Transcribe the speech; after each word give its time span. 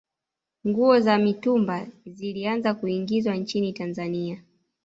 nguo 0.67 0.99
za 0.99 1.17
mitumba 1.17 1.87
zilianza 2.05 2.73
kuingizwa 2.73 3.35
nchini 3.35 3.73
tanzania 3.73 4.43